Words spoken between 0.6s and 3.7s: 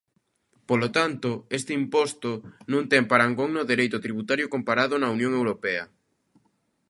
Polo tanto, este imposto non ten parangón no